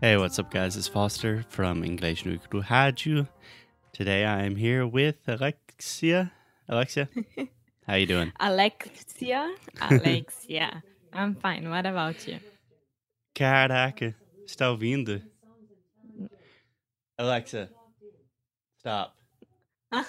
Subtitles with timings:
[0.00, 0.76] Hey, what's up, guys?
[0.76, 3.26] It's Foster from English no Ikuru Rádio.
[3.92, 6.30] Today I am here with Alexia.
[6.68, 7.08] Alexia,
[7.86, 8.32] how you doing?
[8.38, 10.84] Alexia, Alexia.
[11.12, 11.68] I'm fine.
[11.68, 12.38] What about you?
[13.34, 14.14] Caraca,
[14.46, 15.20] está ouvindo?
[17.18, 17.68] Alexa,
[18.78, 19.14] stop.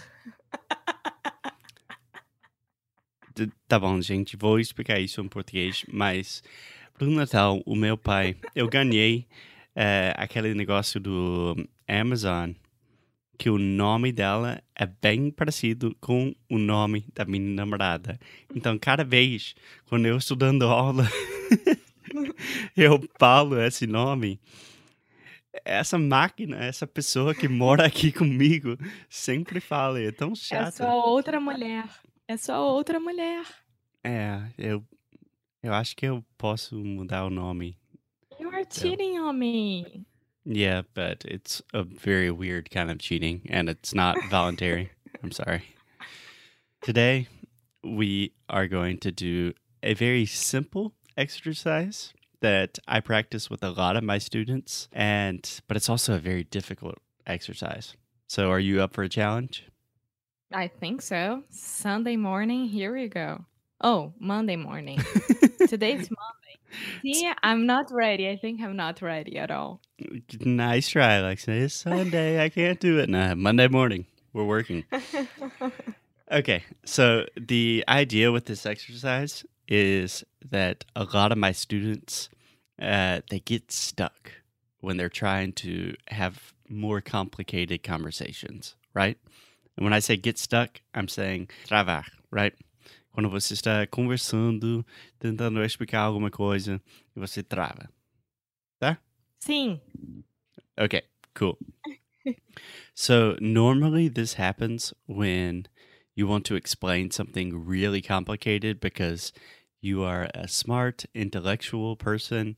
[3.67, 6.43] Tá bom, gente, vou explicar isso em português, mas
[6.93, 9.25] pro Natal, o meu pai, eu ganhei
[9.75, 11.55] é, aquele negócio do
[11.87, 12.51] Amazon,
[13.37, 18.19] que o nome dela é bem parecido com o nome da minha namorada.
[18.53, 21.05] Então, cada vez, quando eu estou dando aula,
[22.75, 24.39] eu falo esse nome.
[25.65, 28.77] Essa máquina, essa pessoa que mora aqui comigo,
[29.09, 30.75] sempre fala, é tão É chato.
[30.75, 31.85] só outra mulher.
[32.27, 33.43] É só outra mulher.
[34.03, 34.83] É, eu,
[35.63, 37.78] eu acho que eu posso mudar o nome.
[38.59, 40.05] Are cheating on me.
[40.43, 44.91] Yeah, but it's a very weird kind of cheating and it's not voluntary.
[45.23, 45.63] I'm sorry.
[46.81, 47.29] Today,
[47.85, 53.95] we are going to do a very simple exercise that I practice with a lot
[53.95, 57.95] of my students and but it's also a very difficult exercise.
[58.27, 59.69] So, are you up for a challenge?
[60.51, 61.43] I think so.
[61.49, 63.45] Sunday morning, here we go.
[63.81, 64.99] Oh, Monday morning.
[65.69, 66.09] Today's.
[67.01, 68.29] See, I'm not ready.
[68.29, 69.81] I think I'm not ready at all.
[70.39, 71.51] Nice try, Alexa.
[71.51, 72.43] It's Sunday.
[72.43, 73.09] I can't do it.
[73.09, 74.05] Nah, Monday morning.
[74.33, 74.85] We're working.
[76.31, 82.29] Okay, so the idea with this exercise is that a lot of my students
[82.79, 84.33] uh, they get stuck
[84.79, 89.17] when they're trying to have more complicated conversations, right?
[89.75, 92.53] And when I say get stuck, I'm saying travar, right?
[93.11, 94.85] Quando você está conversando,
[95.17, 96.81] tentando explicar alguma coisa
[97.15, 97.89] e você trava.
[99.39, 99.79] Sim.
[100.77, 101.03] Okay,
[101.33, 101.57] cool.
[102.93, 105.65] so normally this happens when
[106.15, 109.31] you want to explain something really complicated because
[109.81, 112.57] you are a smart intellectual person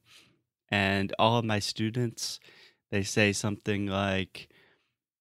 [0.70, 2.40] and all of my students
[2.90, 4.50] they say something like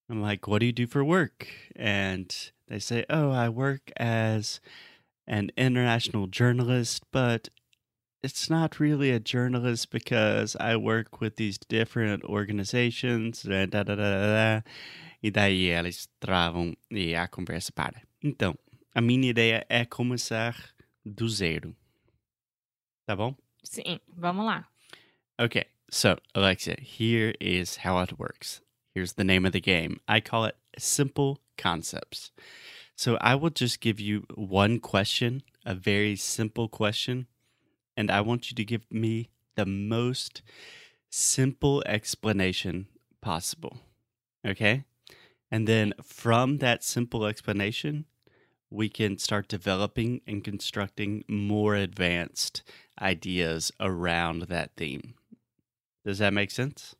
[0.08, 2.34] I'm like what do you do for work and
[2.68, 4.60] they say oh I work as
[5.30, 7.48] an international journalist but
[8.22, 13.42] it's not really a journalist because I work with these different organizations.
[13.42, 14.62] Da, da, da, da, da,
[15.22, 18.02] e daí eles travam e a conversa para.
[18.22, 18.54] Então,
[18.94, 20.54] a minha ideia é começar
[21.04, 21.74] do zero.
[23.06, 23.34] Tá bom?
[23.62, 24.00] Sim.
[24.08, 24.66] Vamos lá.
[25.40, 28.60] Okay, so Alexia, here is how it works.
[28.94, 30.00] Here's the name of the game.
[30.06, 32.32] I call it Simple Concepts.
[33.00, 37.28] So I will just give you one question, a very simple question,
[37.96, 40.42] and I want you to give me the most
[41.08, 42.88] simple explanation
[43.22, 43.78] possible.
[44.46, 44.84] Okay?
[45.50, 48.04] And then from that simple explanation,
[48.68, 52.62] we can start developing and constructing more advanced
[53.00, 55.14] ideas around that theme.
[56.04, 56.94] Does that make sense?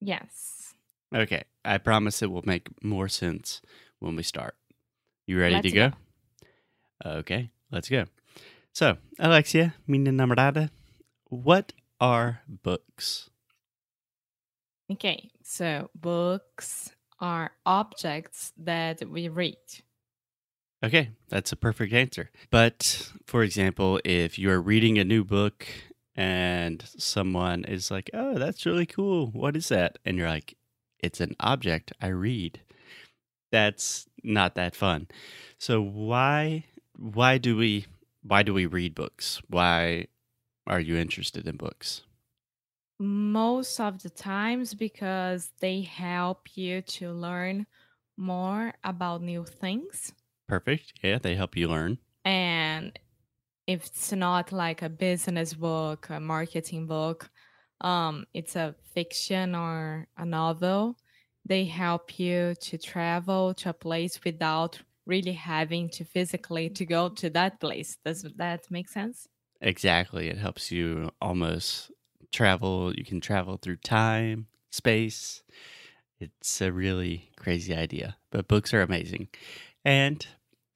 [0.00, 0.74] Yes.
[1.12, 1.42] Okay.
[1.64, 3.60] I promise it will make more sense
[3.98, 4.54] when we start.
[5.32, 5.92] You ready Let's to go?
[7.06, 8.04] Okay, let's go.
[8.74, 10.68] So, Alexia, minha namorada,
[11.30, 13.30] what are books?
[14.92, 15.30] Okay.
[15.42, 19.56] So books are objects that we read.
[20.84, 22.28] Okay, that's a perfect answer.
[22.50, 25.66] But for example, if you're reading a new book
[26.14, 29.28] and someone is like, "Oh, that's really cool.
[29.28, 30.58] What is that?" and you're like,
[30.98, 32.60] "It's an object I read."
[33.52, 35.08] That's not that fun.
[35.58, 36.66] So why
[36.96, 37.86] why do we
[38.22, 39.40] why do we read books?
[39.48, 40.08] Why
[40.66, 42.02] are you interested in books?
[42.98, 47.66] Most of the times because they help you to learn
[48.16, 50.14] more about new things.
[50.46, 50.92] Perfect.
[51.02, 51.98] Yeah, they help you learn.
[52.24, 52.98] And
[53.66, 57.30] if it's not like a business book, a marketing book,
[57.80, 60.98] um, it's a fiction or a novel,
[61.44, 67.08] they help you to travel to a place without really having to physically to go
[67.08, 67.98] to that place.
[68.04, 69.28] Does that make sense?
[69.60, 70.28] Exactly.
[70.28, 71.90] It helps you almost
[72.32, 72.94] travel.
[72.94, 75.42] You can travel through time, space.
[76.20, 79.28] It's a really crazy idea, but books are amazing.
[79.84, 80.24] And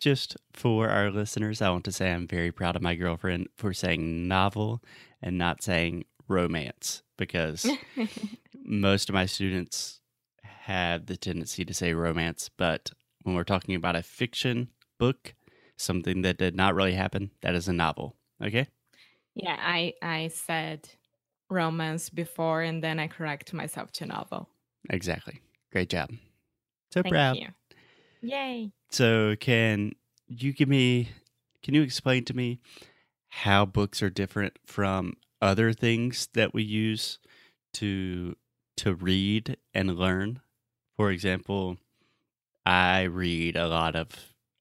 [0.00, 3.72] just for our listeners, I want to say I'm very proud of my girlfriend for
[3.72, 4.82] saying novel
[5.22, 7.66] and not saying romance because
[8.64, 10.00] most of my students
[10.66, 12.90] have the tendency to say romance, but
[13.22, 14.68] when we're talking about a fiction
[14.98, 15.34] book,
[15.76, 18.16] something that did not really happen, that is a novel.
[18.42, 18.66] Okay?
[19.34, 20.88] yeah, I I said
[21.48, 24.48] romance before and then I correct myself to novel.
[24.90, 25.40] Exactly.
[25.70, 26.10] Great job.
[26.90, 27.36] So Thank proud.
[27.36, 27.48] you.
[28.22, 28.72] Yay.
[28.90, 29.92] So, can
[30.26, 31.10] you give me,
[31.62, 32.60] can you explain to me
[33.28, 37.18] how books are different from other things that we use
[37.74, 38.34] to
[38.78, 40.40] to read and learn?
[40.96, 41.76] For example,
[42.64, 44.08] I read a lot of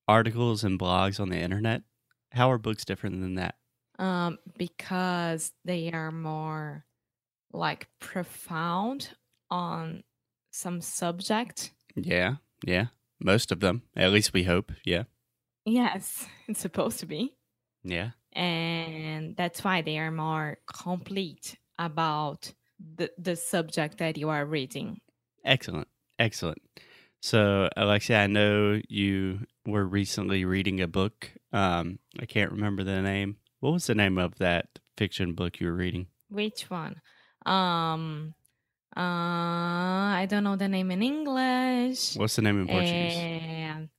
[0.07, 1.83] articles and blogs on the internet.
[2.31, 3.55] How are books different than that?
[3.97, 6.85] Um, because they are more
[7.53, 9.09] like profound
[9.49, 10.03] on
[10.51, 11.71] some subject.
[11.95, 12.35] Yeah,
[12.65, 12.87] yeah.
[13.21, 14.71] Most of them, at least we hope.
[14.83, 15.03] Yeah,
[15.65, 17.33] Yes, it's supposed to be.
[17.83, 18.11] yeah.
[18.33, 22.51] And that's why they are more complete about
[22.97, 24.99] the, the subject that you are reading.
[25.45, 25.87] Excellent.
[26.19, 26.61] Excellent.
[27.21, 31.31] So, Alexia, I know you were recently reading a book.
[31.51, 33.37] Um, I can't remember the name.
[33.61, 36.07] What was the name of that fiction book you were reading?
[36.29, 37.01] Which one?
[37.45, 38.35] Um,
[38.95, 42.15] uh, I don't know the name in English.
[42.15, 43.15] What's the name in Portuguese?
[43.15, 43.89] É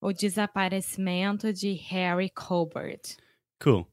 [0.00, 3.16] O Desaparecimento de Harry Quebert.
[3.60, 3.88] Cool.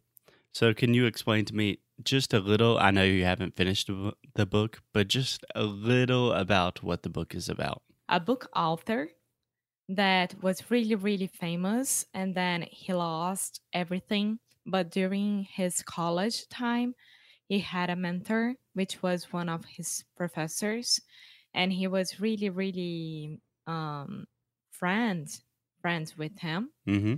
[0.51, 2.77] So, can you explain to me just a little?
[2.77, 3.89] I know you haven't finished
[4.35, 7.83] the book, but just a little about what the book is about.
[8.09, 9.09] A book author
[9.89, 14.39] that was really, really famous, and then he lost everything.
[14.65, 16.95] But during his college time,
[17.47, 20.99] he had a mentor, which was one of his professors,
[21.53, 24.25] and he was really, really um,
[24.71, 25.41] friends
[25.85, 26.71] friends with him.
[26.89, 27.13] Mm-hmm.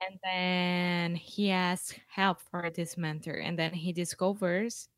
[0.00, 3.34] And then he asks help for this mentor.
[3.34, 4.88] And then he discovers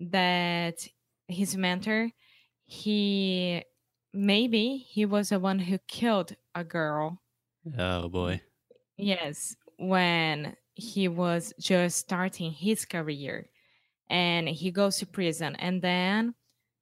[0.00, 0.86] that
[1.28, 2.10] his mentor,
[2.64, 3.64] he
[4.12, 7.22] maybe he was the one who killed a girl.
[7.78, 8.42] Oh boy.
[8.96, 13.48] Yes, when he was just starting his career.
[14.08, 15.56] And he goes to prison.
[15.56, 16.34] And then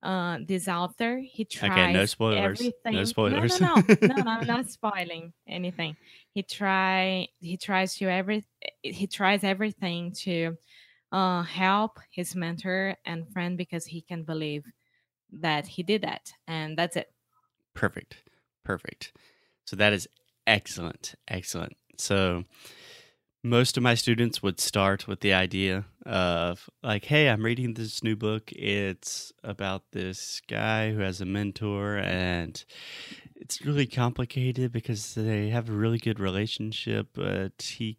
[0.04, 2.60] uh, this author, he tries Okay, no spoilers.
[2.60, 3.06] No everything.
[3.06, 3.60] spoilers.
[3.60, 5.96] No, no, no, no, no, I'm not spoiling anything.
[6.34, 8.44] He try he tries to every
[8.82, 10.56] he tries everything to
[11.10, 14.64] uh, help his mentor and friend because he can believe
[15.32, 17.10] that he did that, and that's it.
[17.74, 18.22] Perfect.
[18.64, 19.12] Perfect.
[19.64, 20.06] So that is
[20.46, 21.14] excellent.
[21.28, 21.76] Excellent.
[21.96, 22.44] So
[23.44, 28.02] most of my students would start with the idea of like, hey, I'm reading this
[28.02, 28.50] new book.
[28.52, 32.64] It's about this guy who has a mentor and
[33.36, 37.98] it's really complicated because they have a really good relationship, but he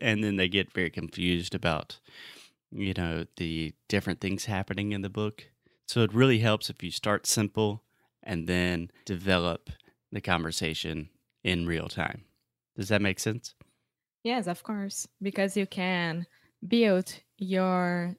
[0.00, 1.98] and then they get very confused about
[2.70, 5.50] you know the different things happening in the book.
[5.86, 7.82] So it really helps if you start simple
[8.22, 9.68] and then develop
[10.10, 11.10] the conversation
[11.44, 12.24] in real time.
[12.74, 13.54] Does that make sense?
[14.26, 16.26] Yes, of course, because you can
[16.66, 18.16] build your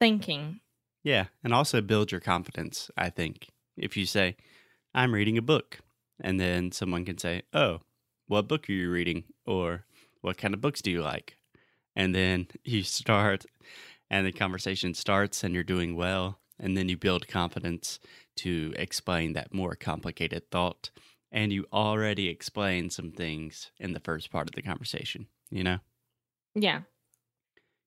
[0.00, 0.60] thinking.
[1.02, 3.50] Yeah, and also build your confidence, I think.
[3.76, 4.36] If you say,
[4.94, 5.80] I'm reading a book,
[6.18, 7.80] and then someone can say, Oh,
[8.26, 9.24] what book are you reading?
[9.44, 9.84] Or
[10.22, 11.36] what kind of books do you like?
[11.94, 13.44] And then you start,
[14.08, 16.38] and the conversation starts, and you're doing well.
[16.58, 18.00] And then you build confidence
[18.36, 20.88] to explain that more complicated thought.
[21.30, 25.78] And you already explained some things in the first part of the conversation, you know?
[26.54, 26.80] Yeah.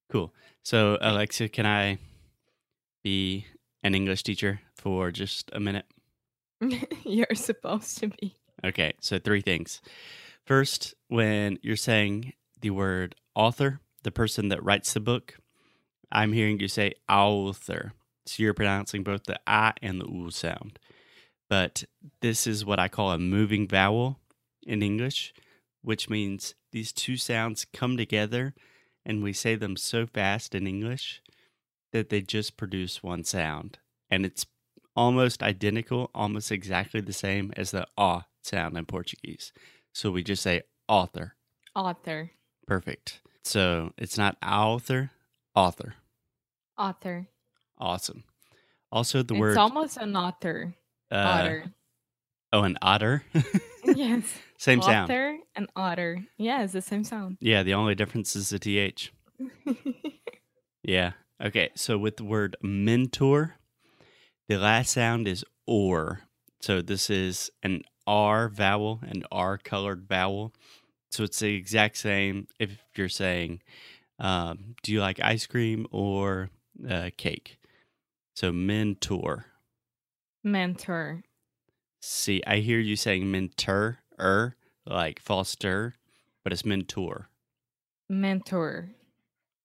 [0.09, 0.33] Cool.
[0.63, 1.97] So, Alexa, can I
[3.03, 3.45] be
[3.83, 5.85] an English teacher for just a minute?
[7.03, 8.35] You're supposed to be.
[8.63, 9.81] Okay, so three things.
[10.45, 15.37] First, when you're saying the word author, the person that writes the book,
[16.11, 17.93] I'm hearing you say author.
[18.25, 20.79] So you're pronouncing both the I and the U sound.
[21.49, 21.83] But
[22.21, 24.19] this is what I call a moving vowel
[24.65, 25.33] in English,
[25.81, 28.53] which means these two sounds come together
[29.05, 31.21] and we say them so fast in English
[31.93, 33.79] that they just produce one sound.
[34.09, 34.45] And it's
[34.95, 39.53] almost identical, almost exactly the same as the ah sound in Portuguese.
[39.93, 41.35] So we just say author.
[41.75, 42.31] Author.
[42.65, 43.21] Perfect.
[43.43, 45.11] So it's not author,
[45.55, 45.95] author.
[46.77, 47.27] Author.
[47.77, 48.23] Awesome.
[48.91, 50.75] Also, the it's word It's almost an author.
[51.11, 51.63] uh, otter.
[52.53, 53.23] Oh, an otter.
[54.05, 54.37] yes.
[54.57, 55.09] Same sound.
[55.09, 56.25] Author and otter.
[56.37, 57.37] Yeah, it's the same sound.
[57.39, 59.11] Yeah, the only difference is the th.
[60.83, 61.11] Yeah.
[61.43, 61.69] Okay.
[61.75, 63.57] So with the word mentor,
[64.47, 66.21] the last sound is or.
[66.61, 70.53] So this is an R vowel, an R colored vowel.
[71.11, 73.61] So it's the exact same if you're saying,
[74.17, 76.49] um, do you like ice cream or
[76.89, 77.59] uh, cake?
[78.35, 79.45] So mentor.
[80.43, 81.23] Mentor.
[81.99, 85.95] See, I hear you saying mentor, er, like foster,
[86.43, 87.29] but it's mentor
[88.09, 88.89] Mentor.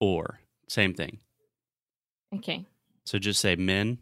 [0.00, 1.18] or same thing.
[2.34, 2.66] Okay.
[3.04, 3.98] So just say men,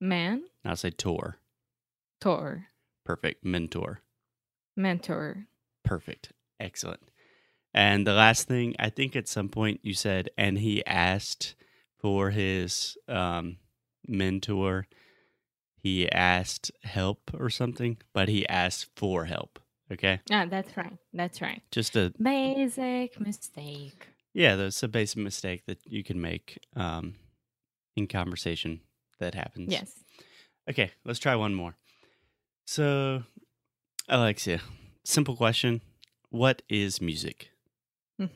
[0.00, 0.44] Man.
[0.64, 1.38] now say tor.
[2.20, 2.66] Tor.
[3.04, 3.44] Perfect.
[3.44, 4.00] Mentor.
[4.76, 5.46] Mentor.
[5.84, 6.32] Perfect.
[6.60, 7.00] Excellent.
[7.74, 11.54] And the last thing, I think at some point you said, and he asked
[11.98, 13.56] for his um,
[14.06, 14.86] mentor.
[15.82, 19.58] He asked help or something, but he asked for help.
[19.90, 20.20] Okay.
[20.30, 20.96] Ah, that's right.
[21.12, 21.60] That's right.
[21.72, 24.06] Just a, Basic mistake.
[24.32, 27.14] yeah, that's a basic mistake that you can make um,
[27.96, 28.80] in conversation
[29.18, 29.72] that happens.
[29.72, 29.92] Yes.
[30.70, 31.76] Okay, let's try one more.
[32.64, 33.24] So,
[34.08, 34.60] Alexia,
[35.04, 35.80] simple question.
[36.30, 37.50] What is music?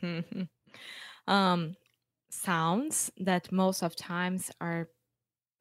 [1.28, 1.76] um,
[2.30, 4.88] sounds that most of times are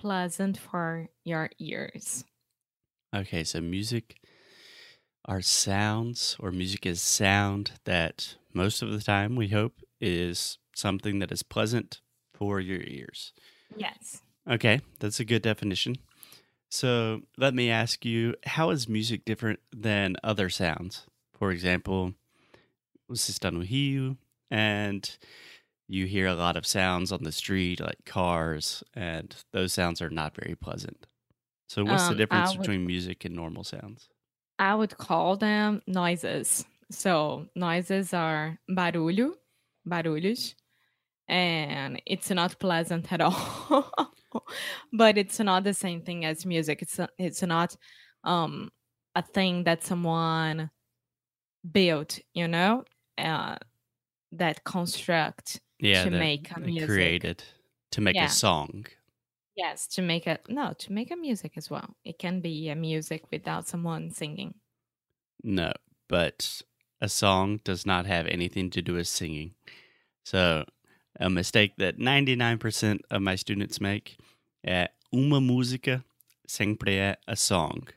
[0.05, 2.25] pleasant for your ears.
[3.15, 4.17] Okay, so music
[5.25, 11.17] are sounds, or music is sound that most of the time we hope is something
[11.17, 12.01] that is pleasant
[12.35, 13.33] for your ears.
[13.75, 14.21] Yes.
[14.47, 15.95] Okay, that's a good definition.
[16.69, 21.07] So let me ask you how is music different than other sounds?
[21.33, 22.13] For example,
[23.09, 24.17] você está no Rio
[24.51, 25.17] and
[25.87, 30.09] you hear a lot of sounds on the street, like cars, and those sounds are
[30.09, 31.07] not very pleasant.
[31.69, 34.09] So, what's the Um, difference would- between music and normal sounds?
[34.59, 36.65] I would call them noises.
[36.91, 39.33] So noises are barulho,
[39.87, 40.55] barulhos,
[41.27, 44.13] and it's not pleasant at all.
[44.93, 46.81] but it's not the same thing as music.
[46.81, 47.75] It's not- it's not
[48.23, 48.71] um
[49.15, 50.69] a thing that someone
[51.71, 52.83] built, you know,
[53.17, 53.57] uh,
[54.31, 56.87] that construct Yeah, to make a music.
[56.89, 57.43] created
[57.91, 58.25] to make Yeah.
[58.25, 58.85] a song.
[59.55, 61.95] Yes, to make a no, to make a music as well.
[62.03, 64.55] It can be a music without someone singing.
[65.43, 65.71] No,
[66.09, 66.61] but
[67.01, 69.55] a song does not have anything to do with singing.
[70.25, 70.65] So,
[71.19, 74.17] a mistake that 99% of my students make
[74.65, 76.03] é uma música
[76.47, 77.87] sempre é a song.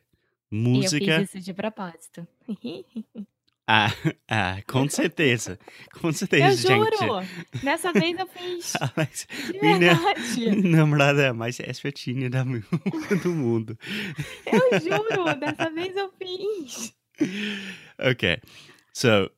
[0.51, 2.27] E eu Música, fiz isso de propósito.
[3.69, 3.93] ah,
[4.29, 5.59] ah, com certeza.
[5.93, 6.97] Com Eu certeza, gente.
[6.97, 7.21] juro!
[7.63, 8.73] Dessa vez eu fiz.
[8.81, 13.79] Alex, De minha, namorada é a mais espertinha da do mundo.
[14.47, 15.35] Eu juro!
[15.39, 16.95] Dessa vez eu fiz.
[17.99, 18.39] okay.
[18.95, 19.31] So,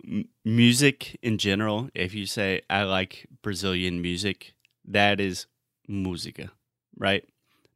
[0.44, 4.54] music in general, if you say, I like Brazilian music,
[4.86, 5.48] that is
[5.88, 6.50] música,
[6.96, 7.24] right?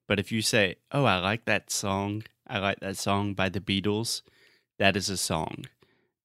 [0.06, 3.60] But if you say, oh, I like that song, I like that song by the
[3.60, 4.22] Beatles,
[4.78, 5.64] that is a song.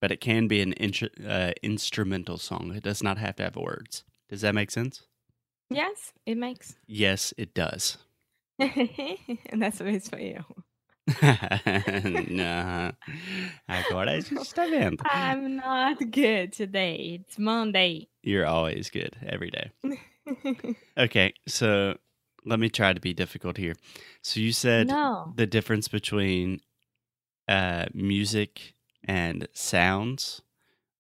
[0.02, 2.74] But it can be an intr- uh, instrumental song.
[2.76, 4.04] It does not have to have words.
[4.30, 5.04] Does that make sense?
[5.70, 6.76] Yes, it makes.
[6.88, 7.98] Yes, it does.
[8.60, 10.46] and that's Dessa vez foi eu.
[12.30, 12.94] Não.
[13.68, 15.04] Agora a gente está vendo.
[15.06, 17.20] I'm not good today.
[17.22, 18.10] It's Monday.
[18.24, 19.72] You're always good every day.
[20.98, 21.98] Okay, so
[22.46, 23.74] let me try to be difficult here.
[24.22, 25.34] So you said no.
[25.36, 26.62] the difference between
[27.48, 30.42] uh, music and sounds,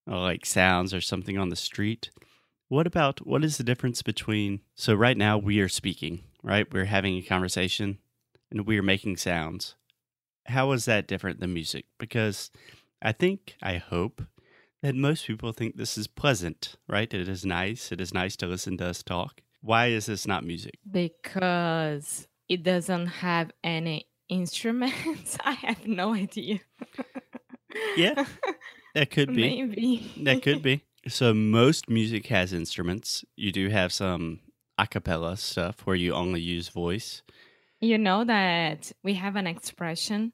[0.09, 2.09] uh, like sounds or something on the street.
[2.67, 4.61] What about what is the difference between?
[4.75, 6.71] So right now we are speaking, right?
[6.71, 7.97] We're having a conversation,
[8.51, 9.75] and we are making sounds.
[10.45, 11.85] How is that different than music?
[11.97, 12.51] Because
[13.01, 14.21] I think, I hope
[14.81, 17.13] that most people think this is pleasant, right?
[17.13, 17.91] It is nice.
[17.91, 19.41] It is nice to listen to us talk.
[19.61, 20.79] Why is this not music?
[20.89, 25.37] Because it doesn't have any instruments.
[25.45, 26.59] I have no idea.
[27.95, 28.25] Yeah,
[28.95, 29.63] That could be.
[29.63, 30.11] Maybe.
[30.23, 30.81] That could be.
[31.07, 33.23] So most music has instruments.
[33.38, 34.41] You do have some
[34.77, 37.23] a cappella stuff where you only use voice.
[37.79, 40.33] You know that we have an expression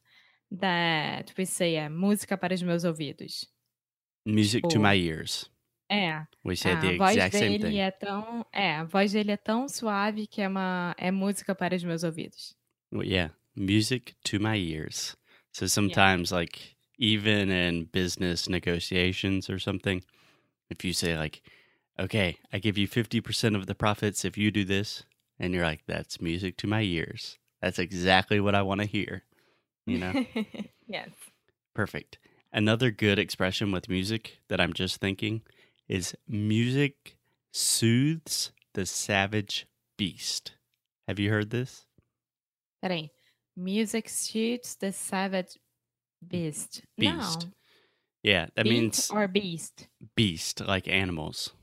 [0.51, 3.46] that we say é música para os meus ouvidos.
[4.25, 5.50] Music to my ears.
[5.89, 7.77] É, We say the exact same thing.
[7.77, 11.75] é tão, é, a voz dele é tão suave que é uma é música para
[11.75, 12.56] os meus ouvidos.
[12.92, 15.15] Well, yeah, music to my ears.
[15.54, 20.04] So sometimes, like, even in business negotiations or something,
[20.70, 21.42] if you say, like,
[22.00, 25.04] okay, I give you 50% of the profits if you do this,
[25.40, 27.38] and you're like, that's music to my ears.
[27.62, 29.24] That's exactly what I want to hear.
[29.86, 30.25] You know?
[30.88, 31.10] yes.
[31.74, 32.18] Perfect.
[32.52, 35.42] Another good expression with music that I'm just thinking
[35.88, 37.18] is music
[37.52, 40.54] soothes the savage beast.
[41.08, 41.86] Have you heard this?
[42.84, 43.10] Peraí.
[43.58, 45.58] Music shoots the savage
[46.29, 46.84] beast.
[46.98, 47.46] Beast.
[47.46, 47.51] No.
[48.24, 49.88] Yeah, that means or beast.
[50.15, 51.53] beast, like animals.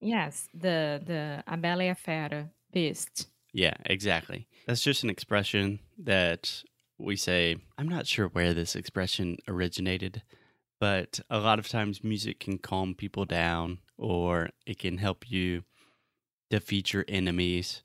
[0.00, 3.28] Yes, the the a bela e a fera beast.
[3.52, 4.46] Yeah, exactly.
[4.66, 6.62] That's just an expression that
[6.98, 7.56] we say.
[7.78, 10.22] I'm not sure where this expression originated,
[10.78, 15.64] but a lot of times music can calm people down or it can help you
[16.50, 17.82] defeat your enemies.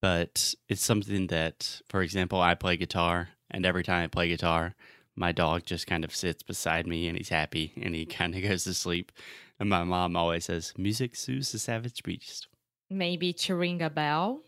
[0.00, 4.74] But it's something that, for example, I play guitar, and every time I play guitar,
[5.20, 8.42] my dog just kind of sits beside me and he's happy and he kind of
[8.42, 9.12] goes to sleep.
[9.60, 12.48] And my mom always says, Music soothes the savage beast.
[12.88, 14.40] Maybe to ring a bell.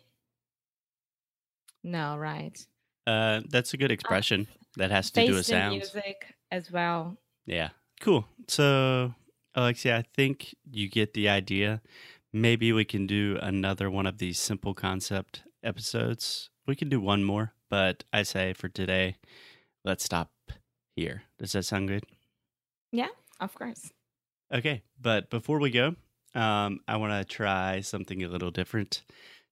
[1.84, 2.58] No, right.
[3.06, 4.48] Uh, that's a good expression
[4.78, 5.74] that has to do with sounds.
[5.74, 7.18] music as well.
[7.44, 7.70] Yeah.
[8.00, 8.24] Cool.
[8.48, 9.14] So,
[9.54, 11.82] Alexia, I think you get the idea.
[12.32, 16.48] Maybe we can do another one of these simple concept episodes.
[16.66, 19.16] We can do one more, but I say for today,
[19.84, 20.30] let's stop
[20.94, 21.22] here.
[21.38, 22.04] Does that sound good?
[22.90, 23.08] Yeah,
[23.40, 23.90] of course.
[24.52, 24.82] Okay.
[25.00, 25.96] But before we go,
[26.34, 29.02] um, I want to try something a little different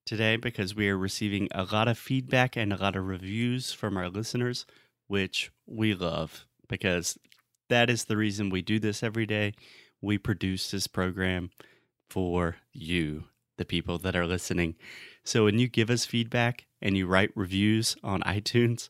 [0.07, 3.97] today because we are receiving a lot of feedback and a lot of reviews from
[3.97, 4.67] our listeners,
[5.07, 7.19] which we love because
[7.69, 9.55] that is the reason we do this every day.
[10.01, 11.51] We produce this program
[12.09, 13.25] for you,
[13.59, 14.75] the people that are listening.
[15.25, 18.89] So when you give us feedback and you write reviews on iTunes,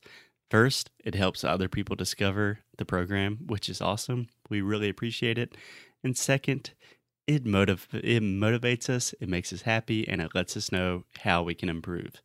[0.50, 4.28] first, it helps other people discover the program, which is awesome.
[4.50, 5.56] We really appreciate it.
[6.02, 6.72] And second,
[7.26, 11.42] it motiv- it motivates us, it makes us happy, and it lets us know how
[11.42, 12.20] we can improve.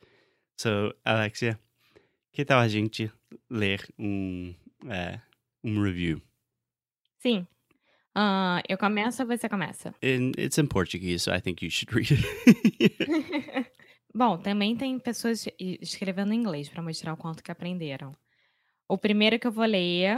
[0.57, 1.59] So, Alexia,
[2.33, 3.11] que tal a gente
[3.49, 4.55] ler um,
[4.87, 5.21] é,
[5.63, 6.21] um review?
[7.19, 7.45] Sim.
[8.15, 9.93] Ah, eu começo ou você começa?
[10.01, 13.67] And it's in Portuguese, so I think you should read it.
[14.17, 18.13] Bom, também tem pessoas escrevendo em inglês para mostrar o quanto que aprenderam.
[18.87, 20.17] O primeiro que eu vou ler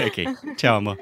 [0.00, 0.26] okay.
[0.56, 0.96] Ciao, amor.